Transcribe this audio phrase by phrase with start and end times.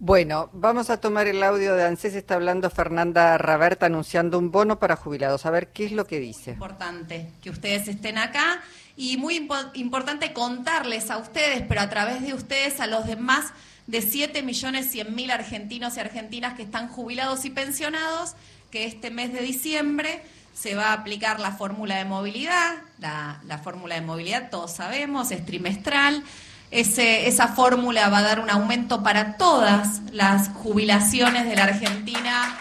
[0.00, 2.14] Bueno, vamos a tomar el audio de ANSES.
[2.14, 5.44] Está hablando Fernanda Raberta anunciando un bono para jubilados.
[5.44, 6.52] A ver qué es lo que dice.
[6.52, 8.62] Importante que ustedes estén acá
[8.96, 13.46] y muy importante contarles a ustedes, pero a través de ustedes, a los demás
[13.88, 18.36] de 7 millones 100 mil argentinos y argentinas que están jubilados y pensionados,
[18.70, 20.22] que este mes de diciembre
[20.54, 22.76] se va a aplicar la fórmula de movilidad.
[23.00, 26.22] La, la fórmula de movilidad, todos sabemos, es trimestral
[26.70, 32.58] esa fórmula va a dar un aumento para todas las jubilaciones de la Argentina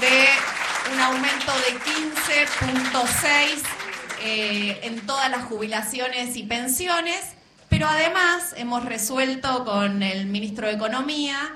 [0.00, 0.28] de
[0.92, 1.78] un aumento de
[2.92, 3.80] 15.6
[4.22, 7.20] eh, en todas las jubilaciones y pensiones,
[7.68, 11.54] pero además hemos resuelto con el ministro de Economía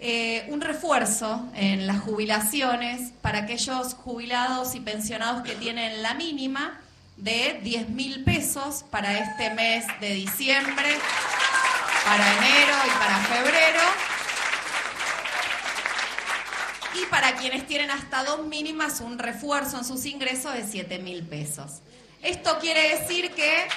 [0.00, 6.78] eh, un refuerzo en las jubilaciones para aquellos jubilados y pensionados que tienen la mínima
[7.18, 10.88] de 10 mil pesos para este mes de diciembre,
[12.04, 13.80] para enero y para febrero.
[16.94, 21.26] Y para quienes tienen hasta dos mínimas, un refuerzo en sus ingresos de 7 mil
[21.26, 21.82] pesos.
[22.22, 23.68] Esto quiere decir que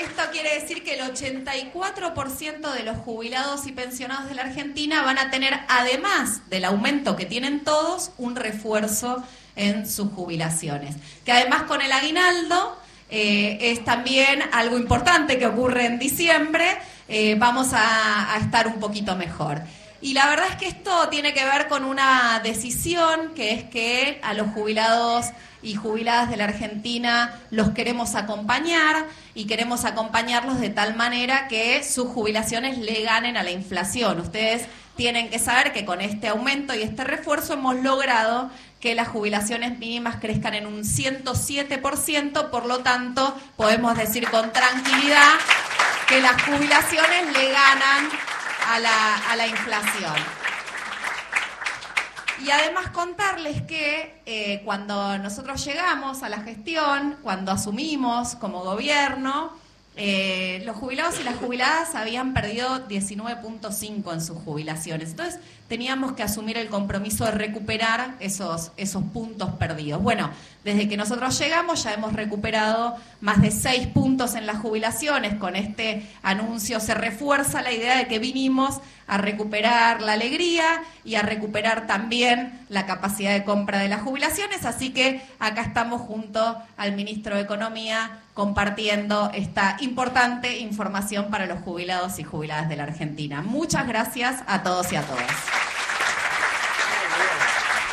[0.00, 5.18] esto quiere decir que el 84% de los jubilados y pensionados de la Argentina van
[5.18, 9.22] a tener, además del aumento que tienen todos, un refuerzo
[9.56, 10.96] en sus jubilaciones.
[11.24, 12.78] Que además con el aguinaldo
[13.10, 19.16] eh, es también algo importante que ocurre en diciembre, eh, vamos a estar un poquito
[19.16, 19.62] mejor.
[20.00, 24.20] Y la verdad es que esto tiene que ver con una decisión que es que
[24.22, 25.26] a los jubilados
[25.60, 31.82] y jubiladas de la Argentina los queremos acompañar y queremos acompañarlos de tal manera que
[31.82, 34.20] sus jubilaciones le ganen a la inflación.
[34.20, 39.08] Ustedes tienen que saber que con este aumento y este refuerzo hemos logrado que las
[39.08, 45.34] jubilaciones mínimas crezcan en un 107%, por lo tanto podemos decir con tranquilidad
[46.08, 48.08] que las jubilaciones le ganan
[48.68, 50.14] a la, a la inflación.
[52.44, 59.52] Y además contarles que eh, cuando nosotros llegamos a la gestión, cuando asumimos como gobierno,
[60.00, 65.10] eh, los jubilados y las jubiladas habían perdido 19.5 en sus jubilaciones.
[65.10, 70.00] Entonces teníamos que asumir el compromiso de recuperar esos, esos puntos perdidos.
[70.00, 70.30] Bueno,
[70.62, 75.34] desde que nosotros llegamos ya hemos recuperado más de 6 puntos en las jubilaciones.
[75.34, 81.16] Con este anuncio se refuerza la idea de que vinimos a recuperar la alegría y
[81.16, 84.64] a recuperar también la capacidad de compra de las jubilaciones.
[84.66, 91.60] Así que acá estamos junto al ministro de Economía compartiendo esta importante información para los
[91.60, 93.42] jubilados y jubiladas de la Argentina.
[93.42, 95.26] Muchas gracias a todos y a todas.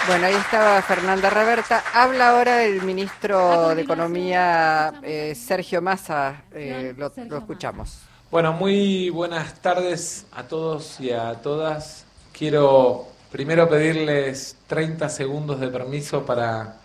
[0.07, 1.83] Bueno, ahí estaba Fernanda Reverta.
[1.93, 6.43] Habla ahora el ministro de Economía, eh, Sergio Massa.
[6.51, 8.05] Eh, lo escuchamos.
[8.35, 12.03] Bueno, muy buenas tardes a todos y a todas.
[12.33, 16.75] Quiero primero pedirles 30 segundos de permiso para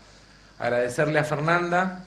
[0.60, 2.04] agradecerle a Fernanda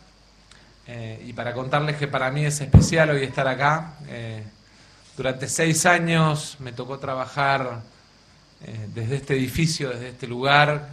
[0.87, 3.95] eh, y para contarles que para mí es especial hoy estar acá.
[4.07, 4.43] Eh,
[5.17, 7.81] durante seis años me tocó trabajar
[8.65, 10.87] eh, desde este edificio, desde este lugar,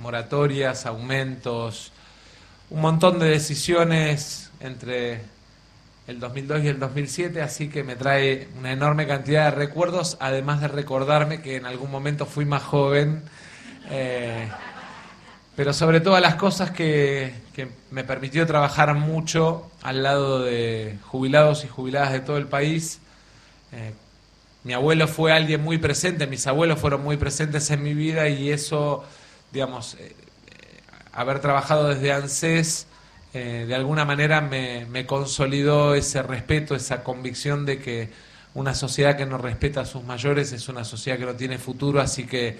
[0.00, 1.92] moratorias, aumentos,
[2.68, 5.34] un montón de decisiones entre
[6.06, 10.60] el 2002 y el 2007, así que me trae una enorme cantidad de recuerdos, además
[10.60, 13.22] de recordarme que en algún momento fui más joven,
[13.90, 14.48] eh,
[15.56, 17.44] pero sobre todas las cosas que,
[17.90, 23.00] me permitió trabajar mucho al lado de jubilados y jubiladas de todo el país.
[23.72, 23.94] Eh,
[24.64, 28.50] mi abuelo fue alguien muy presente, mis abuelos fueron muy presentes en mi vida y
[28.50, 29.04] eso,
[29.52, 30.14] digamos, eh,
[31.12, 32.86] haber trabajado desde ANSES,
[33.38, 38.08] eh, de alguna manera me, consolidó ese respeto, esa convicción de que
[38.54, 42.00] una sociedad que no respeta a sus mayores es una sociedad que no tiene futuro,
[42.00, 42.58] así que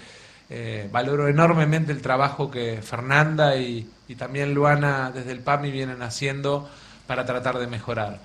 [0.50, 3.88] eh, valoro enormemente el trabajo que Fernanda y,
[4.18, 6.68] también Luana desde el PAMI vienen haciendo
[7.06, 8.20] para tratar de mejorar.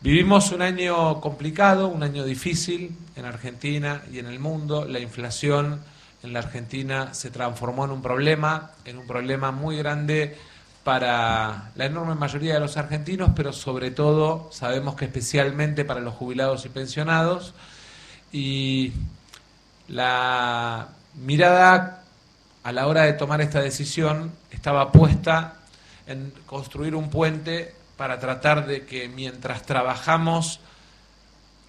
[0.00, 4.86] Vivimos un año complicado, un año difícil en Argentina y en el mundo.
[4.86, 5.80] La inflación
[6.22, 10.38] en la Argentina se transformó en un problema, en un problema muy grande
[10.84, 16.14] para la enorme mayoría de los argentinos, pero sobre todo sabemos que especialmente para los
[16.14, 17.54] jubilados y pensionados.
[18.32, 18.92] Y
[19.88, 22.02] la mirada
[22.64, 25.58] a la hora de tomar esta decisión estaba puesta
[26.06, 30.60] en construir un puente para tratar de que mientras trabajamos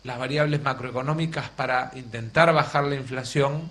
[0.03, 3.69] las variables macroeconómicas para intentar bajar la inflación,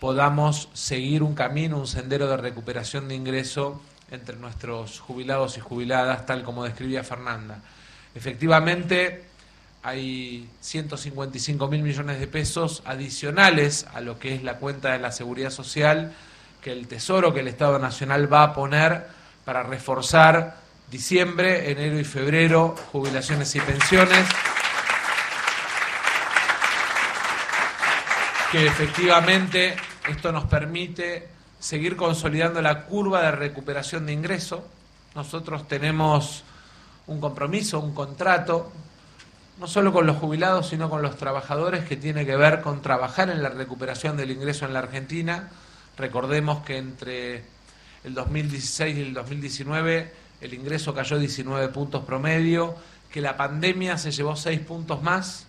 [0.00, 6.26] podamos seguir un camino, un sendero de recuperación de ingreso entre nuestros jubilados y jubiladas,
[6.26, 7.60] tal como describía Fernanda.
[8.14, 9.24] Efectivamente,
[9.82, 15.12] hay 155 mil millones de pesos adicionales a lo que es la cuenta de la
[15.12, 16.12] seguridad social
[16.60, 19.06] que el Tesoro, que el Estado Nacional va a poner
[19.44, 20.56] para reforzar
[20.90, 24.26] diciembre, enero y febrero, jubilaciones y pensiones.
[28.50, 29.76] Que efectivamente
[30.08, 31.28] esto nos permite
[31.58, 34.66] seguir consolidando la curva de recuperación de ingreso.
[35.14, 36.44] Nosotros tenemos
[37.06, 38.70] un compromiso, un contrato
[39.58, 43.28] no solo con los jubilados, sino con los trabajadores, que tiene que ver con trabajar
[43.30, 45.48] en la recuperación del ingreso en la Argentina.
[45.96, 47.44] Recordemos que entre
[48.04, 52.76] el 2016 y el 2019 el ingreso cayó 19 puntos promedio,
[53.10, 55.46] que la pandemia se llevó 6 puntos más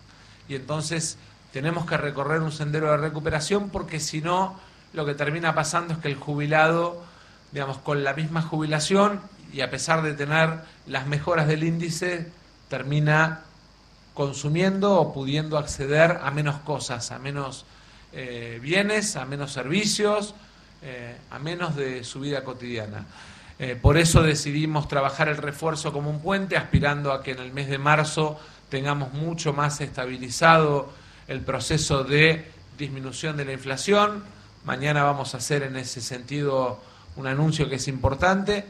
[0.48, 1.18] y entonces
[1.54, 4.60] tenemos que recorrer un sendero de recuperación porque si no,
[4.94, 7.04] lo que termina pasando es que el jubilado,
[7.52, 9.22] digamos, con la misma jubilación
[9.54, 12.32] y a pesar de tener las mejoras del índice,
[12.70, 13.42] termina
[14.14, 17.66] consumiendo o pudiendo acceder a menos cosas, a menos
[18.12, 20.36] eh, bienes, a menos servicios,
[20.82, 23.06] eh, a menos de su vida cotidiana.
[23.60, 27.52] Eh, por eso decidimos trabajar el refuerzo como un puente, aspirando a que en el
[27.52, 28.40] mes de marzo
[28.70, 30.92] tengamos mucho más estabilizado
[31.28, 34.24] el proceso de disminución de la inflación.
[34.66, 36.80] Mañana vamos a hacer en ese sentido
[37.16, 38.66] un anuncio que es importante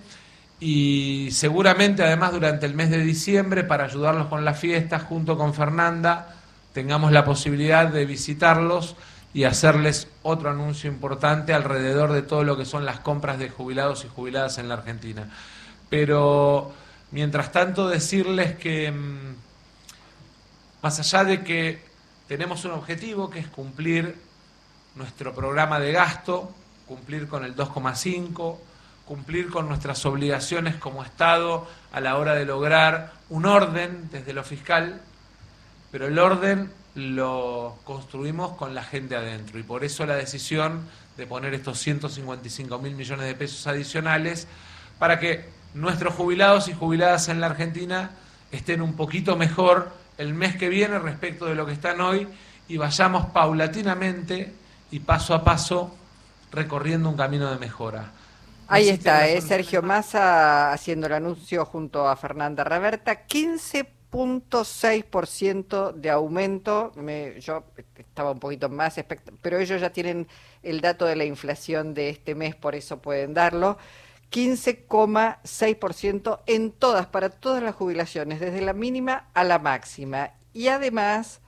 [0.60, 5.54] y seguramente además durante el mes de diciembre para ayudarlos con las fiestas junto con
[5.54, 6.36] Fernanda
[6.74, 8.96] tengamos la posibilidad de visitarlos
[9.34, 14.06] y hacerles otro anuncio importante alrededor de todo lo que son las compras de jubilados
[14.06, 15.30] y jubiladas en la Argentina.
[15.90, 16.72] Pero
[17.12, 19.36] mientras tanto decirles que mm,
[20.82, 21.82] más allá de que
[22.28, 24.16] tenemos un objetivo que es cumplir
[25.00, 26.54] nuestro programa de gasto,
[26.86, 28.58] cumplir con el 2,5,
[29.06, 34.44] cumplir con nuestras obligaciones como Estado a la hora de lograr un orden desde lo
[34.44, 35.02] fiscal,
[35.90, 40.86] pero el orden lo construimos con la gente adentro y por eso la decisión
[41.16, 44.48] de poner estos 155 mil millones de pesos adicionales
[45.00, 48.12] para que nuestros jubilados y jubiladas en la Argentina
[48.52, 52.28] estén un poquito mejor el mes que viene respecto de lo que están hoy
[52.68, 54.60] y vayamos paulatinamente
[54.92, 55.96] y paso a paso
[56.52, 58.12] recorriendo un camino de mejora.
[58.68, 66.92] Ahí está, es Sergio Massa haciendo el anuncio junto a Fernanda Reverta, 15.6% de aumento,
[66.96, 67.64] me, yo
[67.96, 69.04] estaba un poquito más,
[69.42, 70.28] pero ellos ya tienen
[70.62, 73.80] el dato de la inflación de este mes, por eso pueden darlo.
[74.32, 80.34] 15,6% en todas, para todas las jubilaciones, desde la mínima a la máxima.
[80.54, 81.42] Y además,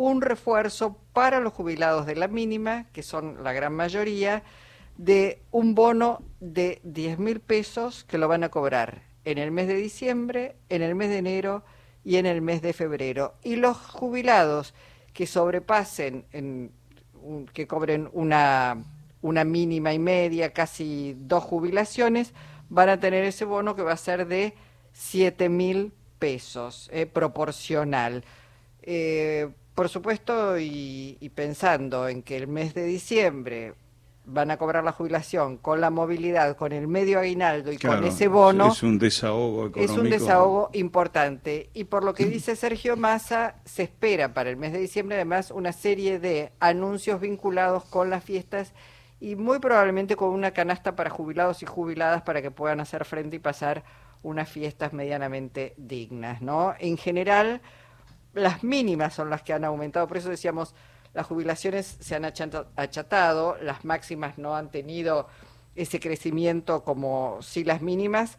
[0.00, 4.42] un refuerzo para los jubilados de la mínima, que son la gran mayoría,
[4.96, 9.68] de un bono de 10 mil pesos que lo van a cobrar en el mes
[9.68, 11.64] de diciembre, en el mes de enero
[12.02, 13.34] y en el mes de febrero.
[13.42, 14.72] Y los jubilados
[15.12, 16.72] que sobrepasen, en,
[17.52, 18.82] que cobren una,
[19.20, 22.32] una mínima y media, casi dos jubilaciones,
[22.70, 24.54] van a tener ese bono que va a ser de
[24.94, 28.24] 7 mil pesos, eh, proporcional.
[28.80, 33.74] Eh, por supuesto, y, y pensando en que el mes de diciembre
[34.32, 38.28] van a cobrar la jubilación con la movilidad, con el medio aguinaldo y con ese
[38.28, 38.68] bono.
[38.68, 39.80] Es un desahogo económico.
[39.80, 41.70] Es un desahogo importante.
[41.74, 45.50] Y por lo que dice Sergio Massa, se espera para el mes de diciembre además
[45.50, 48.72] una serie de anuncios vinculados con las fiestas
[49.20, 53.36] y muy probablemente con una canasta para jubilados y jubiladas para que puedan hacer frente
[53.36, 53.84] y pasar
[54.22, 56.74] unas fiestas medianamente dignas, ¿no?
[56.78, 57.60] En general,
[58.34, 60.74] las mínimas son las que han aumentado, por eso decíamos
[61.12, 65.26] las jubilaciones se han achatado, las máximas no han tenido
[65.74, 68.38] ese crecimiento como si las mínimas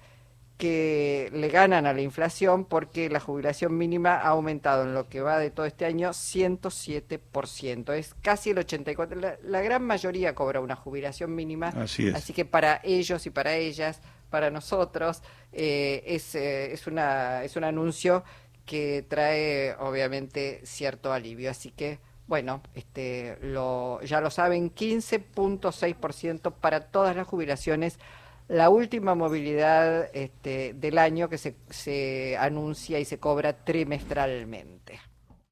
[0.61, 5.19] que le ganan a la inflación porque la jubilación mínima ha aumentado en lo que
[5.19, 7.93] va de todo este año 107%.
[7.93, 9.15] Es casi el 84%.
[9.15, 11.69] La, la gran mayoría cobra una jubilación mínima.
[11.69, 12.15] Así es.
[12.15, 17.55] Así que para ellos y para ellas, para nosotros, eh, es, eh, es, una, es
[17.55, 18.23] un anuncio
[18.71, 21.51] que trae obviamente cierto alivio.
[21.51, 27.99] Así que bueno, este, lo, ya lo saben, 15.6% para todas las jubilaciones.
[28.47, 35.01] La última movilidad este, del año que se, se anuncia y se cobra trimestralmente.